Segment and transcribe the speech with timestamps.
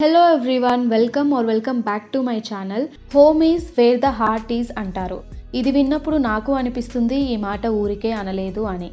[0.00, 4.70] Hello everyone welcome or welcome back to my channel home is where the heart is
[4.82, 5.18] అంటారు.
[5.58, 8.88] ఇది విన్నప్పుడు నాకు అనిపిస్తుంది ఈ మాట ఊరికే అనలేదు అని.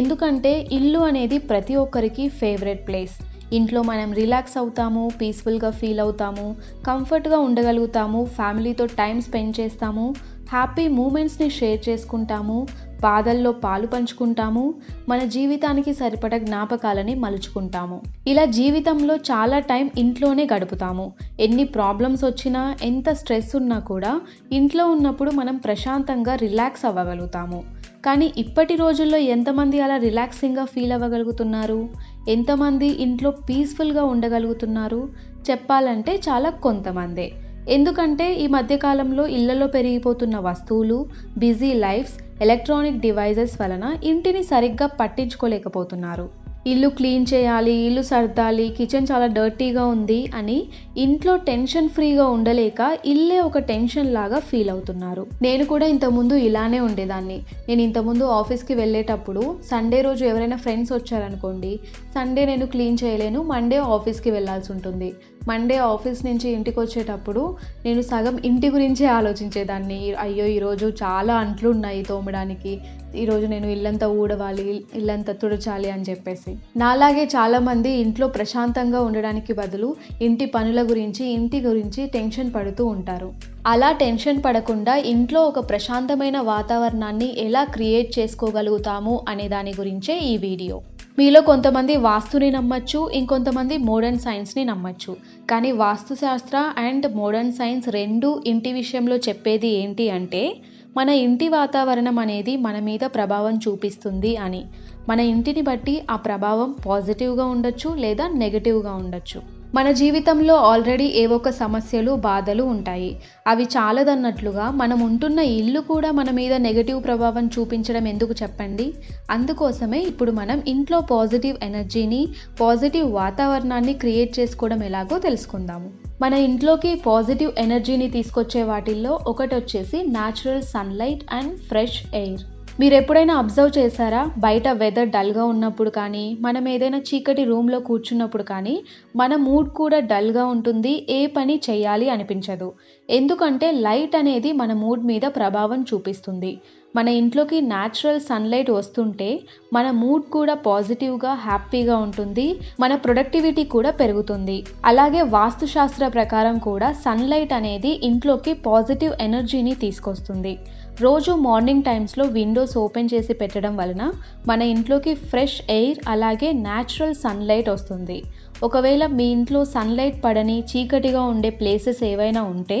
[0.00, 3.16] ఎందుకంటే ఇల్లు అనేది ప్రతి ఒక్కరికి ఫేవరెట్ ప్లేస్
[3.52, 6.56] ఇంట్లో మనం రిలాక్స్ అవుతాము పీస్ఫుల్గా ఫీల్ అవుతాము
[6.86, 10.14] కంఫర్ట్గా ఉండగలుగుతాము ఫ్యామిలీతో టైం స్పెండ్ చేస్తాము
[10.52, 12.66] హ్యాపీ మూమెంట్స్ని షేర్ చేసుకుంటాము
[13.02, 14.74] బాధల్లో పాలు పంచుకుంటాము
[15.08, 18.00] మన జీవితానికి సరిపడ జ్ఞాపకాలని మలుచుకుంటాము.
[18.26, 21.12] ఇలా జీవితంలో చాలా టైం ఇంట్లోనే గడుపుతాము.
[21.40, 24.20] ఎన్ని ప్రాబ్లమ్స్ వచ్చినా ఎంత స్ట్రెస్ ఉన్నా కూడా
[24.52, 27.62] ఇంట్లో ఉన్నప్పుడు మనం ప్రశాంతంగా రిలాక్స్ అవ్వగలుగుతాము.
[28.04, 31.88] కానీ ఇప్పటి రోజుల్లో ఎంతమంది అలా రిలాక్సింగ్గా ఫీల్ అవ్వగలుగుతున్నారు?
[32.26, 35.08] ఎంతమంది ఇంట్లో పీస్ఫుల్గా ఉండగలుగుతున్నారు?
[35.50, 37.32] చెప్పాలంటే చాలా కొంతమందే.
[37.68, 41.06] ఎందుకంటే ఈ మధ్యకాలంలో ఇళ్ళలో పెరిగిపోతున్న వస్తువులు
[41.38, 46.41] బిజీ లైఫ్స్ ఎలక్ట్రానిక్ డివైజెస్ వలన ఇంటిని సరిగ్గా పట్టించుకోలేకపోతున్నారు.
[46.66, 50.58] ఇల్లు క్లీన్ చేయాలి ఇల్లు సర్దాలి కిచెన్ చాలా డర్టీగా ఉంది అని
[50.96, 55.26] ఇంట్లో టెన్షన్ ఫ్రీగా ఉండలేక ఇల్లే ఒక టెన్షన్ లాగా ఫీల్ అవుతున్నారు.
[55.42, 57.38] నేను కూడా ఇంతకుముందు ఇలానే ఉండేదాన్ని.
[57.68, 61.80] నేను ఇంతకుముందు ఆఫీస్కి వెళ్ళేటప్పుడు సండే రోజు ఎవరైనా ఫ్రెండ్స్ వచ్చారనుకోండి
[62.14, 65.12] సండే నేను క్లీన్ చేయలేను మండే ఆఫీస్కి వెళ్ళాల్సి ఉంటుంది.
[65.48, 70.14] మండే ఆఫీస్ నుంచి ఇంటికి వచ్చేటప్పుడు నేను సగం ఇంటి గురించే ఆలోచించేదాన్ని.
[70.14, 72.80] అయ్యో ఈరోజు చాలా అంట్లు ఉన్నాయి తోమడానికి.
[73.16, 76.56] ఈరోజు నేను ఇల్లంతా ఊడవాలి ఇల్లంతా తుడచాలి అని చెప్పేసి.
[76.76, 83.32] నాలాగే చాలామంది ఇంట్లో ప్రశాంతంగా ఉండడానికి బదులు ఇంటి పనుల గురించి ఇంటి గురించి టెన్షన్ పడుతూ ఉంటారు.
[83.66, 90.80] అలా టెన్షన్ పడకుండా ఇంట్లో ఒక ప్రశాంతమైన వాతావరణాన్ని ఎలా క్రియేట్ చేసుకోగలుగుతాము అనే దాని గురించే ఈ వీడియో.
[91.18, 95.16] మీలో కొంతమంది వాస్తుని నమ్మచ్చు ఇంకొంతమంది మోడర్న్ సైన్స్ని నమ్మచ్చు.
[95.50, 100.56] కానీ వాస్తుశాస్త్ర అండ్ మోడర్న్ సైన్స్ రెండు ఇంటి విషయంలో చెప్పేది ఏంటి అంటే
[100.96, 104.64] మన ఇంటి వాతావరణం అనేది మన మీద ప్రభావం చూపిస్తుంది అని.
[105.08, 109.61] మన ఇంటిని బట్టి ఆ ప్రభావం పాజిటివ్గా ఉండొచ్చు లేదా నెగటివ్గా ఉండొచ్చు.
[109.74, 113.10] మన జీవితంలో ఆల్రెడీ ఏవో ఒక సమస్యలు బాధలు ఉంటాయి.
[113.46, 118.94] అవి చాలదన్నట్లుగా మనం ఉంటున్న ఇల్లు కూడా మన మీద నెగటివ్ ప్రభావం చూపించడం ఎందుకు చెప్పండి?
[119.30, 122.28] అందుకోసమే ఇప్పుడు మనం ఇంట్లో పాజిటివ్ ఎనర్జీని
[122.60, 125.90] పాజిటివ్ వాతావరణాన్ని క్రియేట్ చేసుకోవడం ఎలాగో తెలుసుకుందాము.
[126.22, 132.44] మన ఇంట్లోకి పాజిటివ్ ఎనర్జీని తీసుకొచ్చే వాటిల్లో ఒకటి వచ్చేసి natural sunlight and fresh air
[132.80, 134.20] మీరు ఎప్పుడైనా అబ్జర్వ్ చేశారా?
[134.38, 138.74] బయట వెదర్ డల్గా ఉన్నప్పుడు కానీ మనం ఏదైనా చీకటి రూమ్లో కూర్చున్నప్పుడు కానీ
[139.16, 142.68] మన మూడ్ కూడా డల్గా ఉంటుంది ఏ పని చేయాలి అనిపించదు.
[143.08, 146.52] ఎందుకంటే లైట్ అనేది మన మూడ్ మీద ప్రభావం చూపిస్తుంది.
[146.96, 149.40] మన ఇంట్లోకి న్యాచురల్ సన్లైట్ వస్తుంటే
[149.72, 152.46] మన మూడ్ కూడా పాజిటివ్గా హ్యాపీగా ఉంటుంది.
[152.80, 154.58] మన ప్రొడక్టివిటీ కూడా పెరుగుతుంది.
[154.84, 160.54] అలాగే వాస్తుశాస్త్ర ప్రకారం కూడా సన్లైట్ అనేది ఇంట్లోకి పాజిటివ్ ఎనర్జీని తీసుకొస్తుంది.
[161.00, 164.12] రోజు మార్నింగ్ టైమ్స్లో విండోస్ ఓపెన్ చేసి పెట్టడం వలన
[164.48, 168.18] మన ఇంట్లోకి ఫ్రెష్ ఎయిర్ అలాగే న్యాచురల్ సన్లైట్ వస్తుంది.
[168.66, 172.78] ఒకవేళ మీ ఇంట్లో సన్లైట్ పడని చీకటిగా ఉండే ప్లేసెస్ ఏవైనా ఉంటే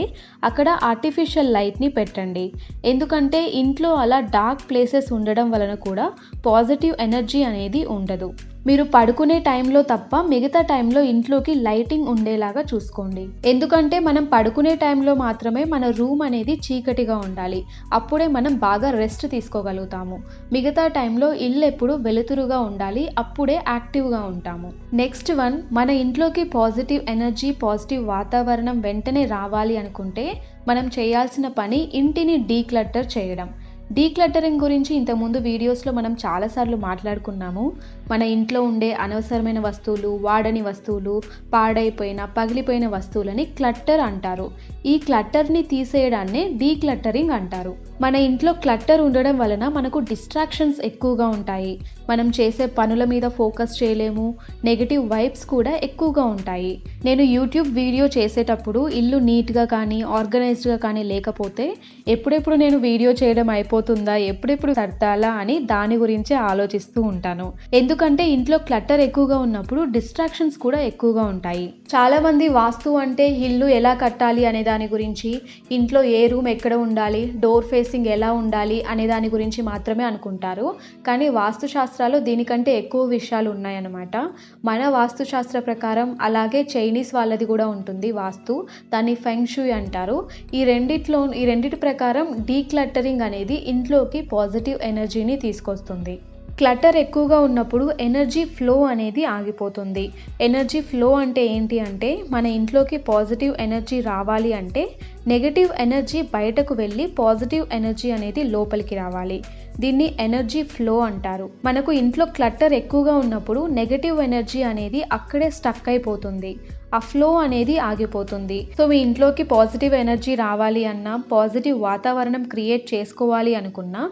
[0.48, 2.46] అక్కడ ఆర్టిఫిషియల్ లైట్ని పెట్టండి.
[2.84, 6.06] ఎందుకంటే ఇంట్లో అలా డార్క్ ప్లేసెస్ ఉండడం వలన కూడా
[6.46, 8.30] పాజిటివ్ ఎనర్జీ అనేది ఉండదు.
[8.66, 13.28] మీరు పడుకునే టైంలో తప్ప మిగతా టైంలో ఇంట్లోకి లైటింగ్ ఉండేలాగా చూసుకోండి.
[13.46, 17.64] ఎందుకంటే మనం పడుకునే టైంలో మాత్రమే మన రూమ్ అనేది చీకటిగా ఉండాలి.
[17.92, 20.18] అప్పుడే మనం బాగా రెస్ట్ తీసుకోగలుగుతాము.
[20.52, 23.08] మిగతా టైంలో ఇల్లు ఎప్పుడు వెలుతురుగా ఉండాలి.
[23.18, 24.72] అప్పుడే యాక్టివ్గా ఉంటాము.
[24.94, 30.26] నెక్స్ట్ వన్ మన ఇంట్లోకి పాజిటివ్ ఎనర్జీ పాజిటివ్ వాతావరణం వెంటనే రావాలి అనుకుంటే
[30.68, 33.48] మనం చేయాల్సిన పని ఇంటిని డీక్లట్టర్ చేయడం.
[33.92, 37.72] డీక్లటరింగ్ గురించి ఇంతకుముందు వీడియోస్లో మనం చాలాసార్లు మాట్లాడుకున్నాము.
[38.10, 41.22] మన ఇంట్లో ఉండే అనవసరమైన వస్తువులు వాడని వస్తువులు
[41.54, 44.50] పాడైపోయిన పగిలిపోయిన వస్తువులని క్లట్టర్ అంటారు.
[44.86, 47.74] ఈ క్లట్టర్ని తీసేయడాన్నే డీక్లట్టరింగ్ అంటారు.
[48.00, 51.80] మన ఇంట్లో క్లట్టర్ ఉండడం వలన మనకు డిస్ట్రాక్షన్స్ ఎక్కువగా ఉంటాయి.
[52.10, 54.34] మనం చేసే పనుల మీద ఫోకస్ చేయలేము.
[54.64, 56.82] నెగిటివ్ వైబ్స్ కూడా ఎక్కువగా ఉంటాయి.
[57.04, 61.64] నేను యూట్యూబ్ వీడియో చేసేటప్పుడు ఇల్లు నీట్గా కానీ ఆర్గనైజ్డ్గా కానీ లేకపోతే
[62.08, 67.46] ఎప్పుడెప్పుడు నేను వీడియో చేయడం అయిపోతుందా ఎప్పుడెప్పుడు సర్దాలా అని దాని గురించే ఆలోచిస్తూ ఉంటాను.
[67.74, 71.66] ఎందుకంటే ఇంట్లో క్లట్టర్ ఎక్కువగా ఉన్నప్పుడు డిస్ట్రాక్షన్స్ కూడా ఎక్కువగా ఉంటాయి.
[71.94, 75.30] చాలా మంది వాస్తు అంటే ఇల్లు ఎలా కట్టాలి అనే దాని గురించి
[75.70, 80.68] ఇంట్లో ఏ రూమ్ ఎక్కడ ఉండాలి డోర్ ఫేసింగ్ ఎలా ఉండాలి అనే దాని గురించి మాత్రమే అనుకుంటారు.
[81.06, 84.16] కానీ వాస్తుశాస్త్రాలు దీనికంటే ఎక్కువ విషయాలు ఉన్నాయన్నమాట.
[84.64, 88.54] మన వాస్తుశాస్త్ర ప్రకారం అలాగే చైనీస్ వాళ్ళది కూడా ఉంటుంది వాస్తు.
[88.92, 90.16] దాన్ని ఫెంగ్షూయ్ అంటారు.
[90.54, 96.14] ఈ రెండిట్లో ఈ రెండిటి ప్రకారం డీక్లట్టరింగ్ అనేది ఇంట్లోకి పాజిటివ్ ఎనర్జీని తీసుకొస్తుంది.
[96.58, 100.04] క్లటర్ ఎక్కువగా ఉన్నప్పుడు ఎనర్జీ ఫ్లో అనేది ఆగిపోతుంది.
[100.40, 104.82] ఎనర్జీ ఫ్లో అంటే ఏంటి అంటే మన ఇంట్లోకి పాజిటివ్ ఎనర్జీ రావాలి అంటే
[105.30, 109.36] నెగటివ్ ఎనర్జీ బయటకు వెళ్ళి పాజిటివ్ ఎనర్జీ అనేది లోపలికి రావాలి.
[109.82, 111.46] దీన్ని ఎనర్జీ ఫ్లో అంటారు.
[111.66, 116.52] మనకు ఇంట్లో క్లట్టర్ ఎక్కువగా ఉన్నప్పుడు నెగటివ్ ఎనర్జీ అనేది అక్కడే స్టక్ అయిపోతుంది.
[116.96, 118.58] ఆ ఫ్లో అనేది ఆగిపోతుంది.
[118.78, 124.02] సో మీ ఇంట్లోకి పాజిటివ్ ఎనర్జీ రావాలి అన్నా పాజిటివ్ వాతావరణం క్రియేట్ చేసుకోవాలి అనుకున్నా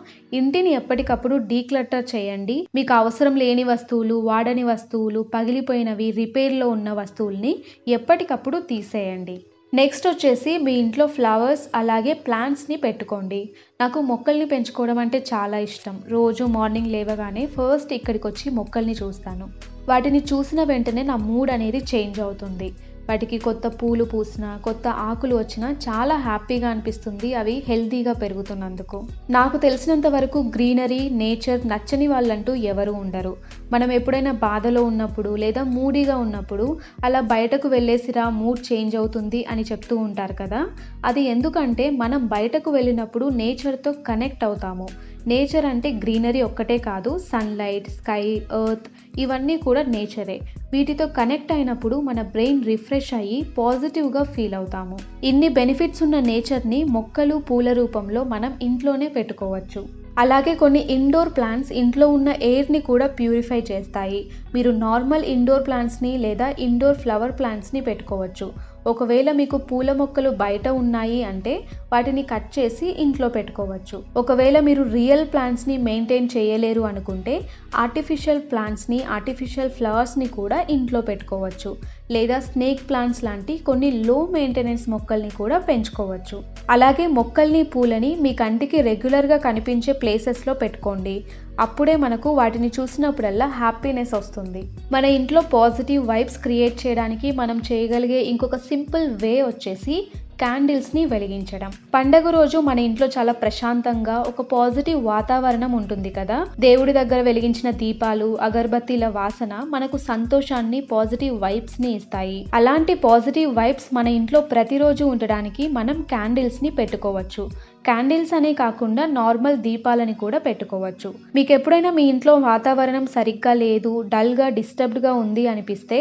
[0.40, 2.58] ఇంటిని ఎప్పటికప్పుడు డీక్లట్టర్ చేయండి.
[2.74, 7.54] మీకు అవసరం లేని వస్తువులు వాడని వస్తువులు పగిలిపోయినవి రిపేర్లో ఉన్న వస్తువుల్ని
[7.98, 9.38] ఎప్పటికప్పుడు తీసేయండి.
[9.72, 13.38] నెక్స్ట్ వచ్చేసి మీ ఇంట్లో ఫ్లవర్స్ అలాగే ప్లాంట్స్ని పెట్టుకోండి.
[13.80, 15.96] నాకు మొక్కల్ని పెంచుకోవడం అంటే చాలా ఇష్టం.
[16.08, 19.46] రోజు మార్నింగ్ లేవగానే ఫస్ట్ ఇక్కడికి వచ్చి మొక్కల్ని చూస్తాను.
[19.88, 22.70] వాటిని చూసిన వెంటనే నా మూడ్ అనేది చేంజ్ అవుతుంది.
[23.10, 27.34] వాటికి కొత్త పూలు పూసిన కొత్త ఆకులు వచ్చినా చాలా హ్యాపీగా అనిపిస్తుంది.
[27.34, 28.98] అవి హెల్తీగా పెరుగుతున్నందుకు.
[29.30, 33.36] నాకు తెలిసినంత వరకు గ్రీనరీ నేచర్ నచ్చని వాళ్ళంటూ ఎవరు ఉండరు.
[33.72, 39.96] మనం ఎప్పుడైనా బాధలో ఉన్నప్పుడు లేదా మూడీగా ఉన్నప్పుడు అలా బయటకు వెళ్ళేసిరా మూడ్ చేంజ్ అవుతుంది అని చెప్తూ
[39.96, 40.60] ఉంటారు కదా?
[41.04, 44.88] అది ఎందుకంటే మనం బయటకు వెళ్ళినప్పుడు నేచర్తో కనెక్ట్ అవుతాము.
[45.26, 48.88] నేచర్ అంటే గ్రీనరీ ఒక్కటే కాదు సన్లైట్ స్కై ఎర్త్
[49.20, 50.40] ఇవన్నీ కూడా నేచరే.
[50.72, 54.98] వీటితో కనెక్ట్ అయినప్పుడు మన బ్రెయిన్ రిఫ్రెష్ అయ్యి పాజిటివ్గా ఫీల్ అవుతాము.
[55.24, 60.00] ఇన్ని బెనిఫిట్స్ ఉన్న నేచర్ని మొక్కలు పూల రూపంలో మనం ఇంట్లోనే పెట్టుకోవచ్చు.
[60.18, 64.30] అలాగే కొన్ని ఇండోర్ ప్లాంట్స్ ఇంట్లో ఉన్న ఎయిర్ని కూడా ప్యూరిఫై చేస్తాయి.
[64.54, 68.52] మీరు నార్మల్ ఇండోర్ ప్లాంట్స్ని లేదా ఇండోర్ ఫ్లవర్ ప్లాంట్స్ని పెట్టుకోవచ్చు.
[68.86, 74.02] ఒకవేళ మీకు పూల మొక్కలు బయట ఉన్నాయి అంటే వాటిని కట్ చేసి ఇంట్లో పెట్టుకోవచ్చు.
[74.16, 77.40] ఒకవేళ మీరు రియల్ ప్లాంట్స్ని మెయింటైన్ చేయలేరు అనుకుంటే
[77.76, 81.76] ఆర్టిఫిషియల్ ప్లాంట్స్ని ఆర్టిఫిషియల్ ఫ్లవర్స్ని కూడా ఇంట్లో పెట్టుకోవచ్చు.
[82.10, 86.42] లేదా స్నేక్ ప్లాంట్స్ లాంటి కొన్ని లో మెయింటెనెన్స్ మొక్కల్ని కూడా పెంచుకోవచ్చు.
[86.70, 91.24] అలాగే మొక్కల్ని పూలని మీ కంటికి రెగ్యులర్గా కనిపించే ప్లేసెస్లో పెట్టుకోండి.
[91.60, 94.62] అప్పుడే మనకు వాటిని చూసినప్పుడల్లా హ్యాపీనెస్ వస్తుంది.
[94.92, 100.08] మన ఇంట్లో పాజిటివ్ వైబ్స్ క్రియేట్ చేయడానికి మనం చేయగలిగే ఇంకొక సింపుల్ వే వచ్చేసి
[100.40, 101.70] క్యాండిల్స్ని వెలిగించడం.
[101.94, 106.46] పండగ రోజు మన ఇంట్లో చాలా ప్రశాంతంగా ఒక పాజిటివ్ వాతావరణం ఉంటుంది కదా?
[106.60, 112.46] దేవుడి దగ్గర వెలిగించిన దీపాలు అగర్బత్తీల వాసన మనకు సంతోషాన్ని పాజిటివ్ వైబ్స్ని ఇస్తాయి.
[112.54, 117.50] అలాంటి పాజిటివ్ వైబ్స్ మన ఇంట్లో ప్రతిరోజు ఉండడానికి మనం క్యాండిల్స్ని పెట్టుకోవచ్చు.
[117.84, 121.08] క్యాండిల్స్ అనే కాకుండా నార్మల్ దీపాలని కూడా పెట్టుకోవచ్చు.
[121.36, 125.98] మీకు ఎప్పుడైనా మీ ఇంట్లో వాతావరణం సరిగ్గా లేదు డల్గా డిస్టర్బ్డ్గా ఉంది అనిపిస్తే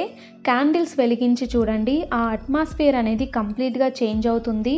[0.47, 1.95] క్యాండిల్స్ వెలిగించి చూడండి.
[2.19, 4.75] ఆ అట్మాస్ఫియర్ అనేది కంప్లీట్గా చేంజ్ అవుతుంది.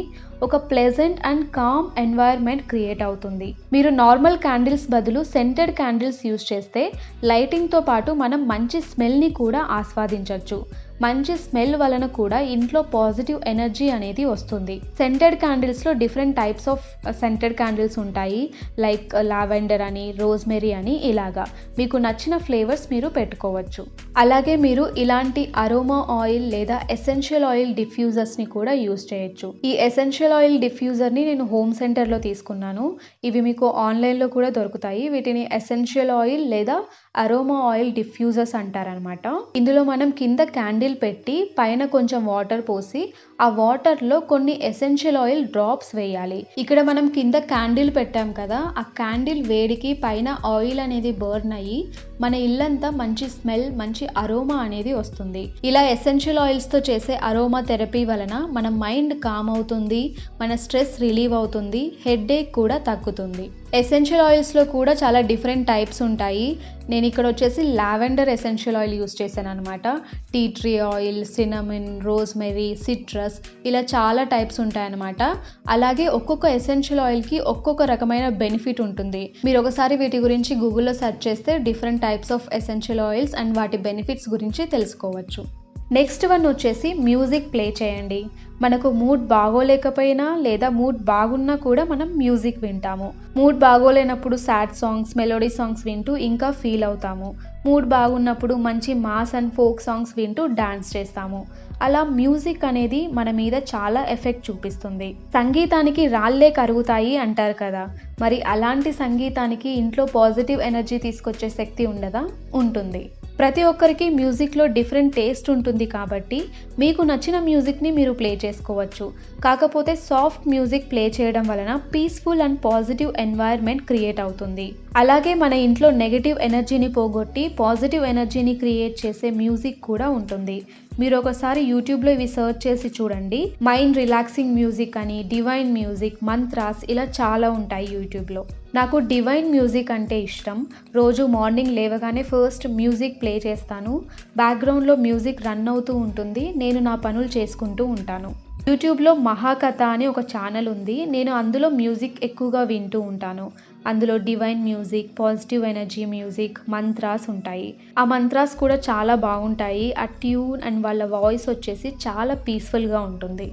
[0.48, 3.50] ఒక pleasant and calm environment create అవుతుంది.
[3.74, 6.84] మీరు నార్మల్ క్యాండిల్స్ బదులు సెంటెడ్ క్యాండిల్స్ యూస్ చేస్తే
[7.32, 10.60] లైటింగ్తో పాటు మనం మంచి స్మెల్ని కూడా ఆస్వాదించవచ్చు
[11.04, 14.76] మంచి స్మెల్ వలన కూడా ఇంట్లో పాజిటివ్ ఎనర్జీ అనేది వస్తుంది.
[14.98, 16.86] Scented క్యాండిల్స్లో different types of
[17.22, 18.42] scented candles ఉంటాయి.
[18.80, 21.46] లైక్ లావెండర్ uh, అని రోజ్మెరీ అని ఇలాగా.
[21.78, 23.84] మీకు నచ్చిన ఫ్లేవర్స్ మీరు పెట్టుకోవచ్చు.
[24.18, 29.50] అలాగే మీరు ఇలాంటి అరోమా ఆయిల్ లేదా ఎసెన్షియల్ ఆయిల్ డిఫ్యూజర్స్ని కూడా యూస్ చేయొచ్చు.
[29.66, 32.86] ఈ ఎసెన్షియల్ ఆయిల్ డిఫ్యూజర్ని నేను హోమ్ సెంటర్లో తీసుకున్నాను.
[33.24, 35.04] ఇవి మీకు ఆన్లైన్లో కూడా దొరుకుతాయి.
[35.10, 36.78] వీటిని ఎసెన్షియల్ ఆయిల్ లేదా
[37.18, 39.26] అరోమా ఆయిల్ డిఫ్యూజర్స్ అంటారనమాట
[39.56, 43.02] ఇందులో మనం కింద క్యాండిల్ పెట్టి పైన కొంచెం వాటర్ పోసి
[43.46, 46.40] ఆ వాటర్లో కొన్ని ఎసెన్షియల్ ఆయిల్ డ్రాప్స్ వేయాలి.
[46.62, 51.80] ఇక్కడ మనం కింద క్యాండిల్ పెట్టాం కదా ఆ క్యాండిల్ వేడికి పైన ఆయిల్ అనేది బర్న్ అయ్యి
[52.24, 55.44] మన ఇల్లంతా మంచి స్మెల్ మంచి అరోమా అనేది వస్తుంది.
[55.70, 60.04] ఇలా ఎసెన్షియల్ ఆయిల్స్తో చేసే అరోమా థెరపీ వలన మన మైండ్ కామ్ అవుతుంది
[60.42, 63.48] మన స్ట్రెస్ రిలీవ్ అవుతుంది హెడ్ఏక్ కూడా తగ్గుతుంది.
[63.82, 66.48] ఎసెన్షియల్ ఆయిల్స్లో కూడా చాలా డిఫరెంట్ టైప్స్ ఉంటాయి.
[66.92, 69.88] నేను ఇక్కడ వచ్చేసి లావెండర్ ఎసెన్షియల్ ఆయిల్ యూస్ చేశాను అనమాట
[70.34, 73.31] tea tree oil cinnamon rosemary citrus
[73.66, 75.36] ఇలా చాలా టైప్స్ ఉంటాయన్నమాట.
[75.70, 79.34] అలాగే ఒక్కొక్క ఎసెన్షియల్ ఆయిల్కి ఒక్కొక్క రకమైన బెనిఫిట్ ఉంటుంది.
[79.46, 84.30] మీరు ఒకసారి వీటి గురించి గూగుల్లో సెర్చ్ చేస్తే different types of essential oils and వాటి బెనిఫిట్స్
[84.30, 85.44] గురించి తెలుసుకోవచ్చు.
[85.92, 88.26] నెక్స్ట్ వన్ వచ్చేసి మ్యూజిక్ ప్లే చేయండి.
[88.62, 93.14] మనకు మూడ్ బాగోలేకపోయినా లేదా మూడ్ బాగున్నా కూడా మనం మ్యూజిక్ వింటాము.
[93.38, 97.36] మూడ్ బాగోలేనప్పుడు సాడ్ సాంగ్స్ మెలోడీ సాంగ్స్ వింటూ ఇంకా ఫీల్ అవుతాము.
[97.66, 101.46] మూడ్ బాగున్నప్పుడు మంచి మాస్ అండ్ ఫోక్ సాంగ్స్ వింటూ డాన్స్ చేస్తాము.
[101.82, 105.16] అలా మ్యూజిక్ అనేది మన మీద చాలా ఎఫెక్ట్ చూపిస్తుంది.
[105.34, 107.84] సంగీతానికి రాళ్ళే కరుగుతాయి అంటారు కదా.
[108.22, 112.24] మరి అలాంటి సంగీతానికి ఇంట్లో పాజిటివ్ ఎనర్జీ తీసుకొచ్చే శక్తి ఉండదా?
[112.54, 113.04] ఉంటుంది.
[113.42, 116.40] ప్రతి ఒక్కరికి మ్యూజిక్లో డిఫరెంట్ టేస్ట్ ఉంటుంది కాబట్టి
[116.82, 119.06] మీకు నచ్చిన మ్యూజిక్ని మీరు ప్లే చేసుకోవచ్చు.
[119.46, 124.68] కాకపోతే సాఫ్ట్ మ్యూజిక్ ప్లే చేయడం వలన peaceful and positive environment create అవుతుంది.
[125.02, 130.60] అలాగే మన ఇంట్లో నెగటివ్ ఎనర్జీని పోగొట్టి పాజిటివ్ ఎనర్జీని క్రియేట్ చేసే మ్యూజిక్ కూడా ఉంటుంది.
[131.02, 133.44] మీరు ఒకసారి యూట్యూబ్లో ఇవి సర్చ్ చేసి చూడండి.
[133.70, 138.44] మైండ్ రిలాక్సింగ్ మ్యూజిక్ అని డివైన్ మ్యూజిక్ మంత్రాస్ ఇలా చాలా ఉంటాయి యూట్యూబ్లో.
[138.76, 140.68] నాకు డివైన్ మ్యూజిక్ అంటే ఇష్టం.
[140.96, 144.02] రోజు మార్నింగ్ లేవగానే ఫస్ట్ మ్యూజిక్ ప్లే చేస్తాను.
[144.38, 146.54] బ్యాక్గ్రౌండ్లో మ్యూజిక్ రన్ అవుతూ ఉంటుంది.
[146.56, 148.36] నేను నా పనులు చేసుకుంటూ ఉంటాను.
[148.68, 151.06] యూట్యూబ్లో మహాకథ అని ఒక ఛానల్ ఉంది.
[151.06, 153.52] నేను అందులో మ్యూజిక్ ఎక్కువగా వింటూ ఉంటాను.
[153.88, 157.74] అందులో divine music positive energy music mantras ఉంటాయి.
[158.00, 159.94] ఆ మంత్రాస్ కూడా చాలా బాగుంటాయి.
[159.94, 163.52] ఆ ట్యూన్ అండ్ వాళ్ళ వాయిస్ వచ్చేసి చాలా పీస్ఫుల్గా ఉంటుంది.